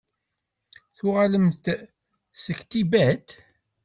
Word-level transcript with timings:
Tuɣalemt-d 0.97 1.67
deg 2.43 2.57
Tibet? 2.69 3.29